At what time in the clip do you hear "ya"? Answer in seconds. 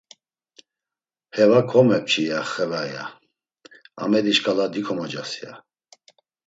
2.31-2.41, 2.93-3.05, 5.41-5.53